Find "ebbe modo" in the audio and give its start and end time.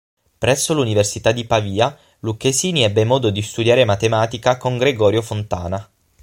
2.81-3.29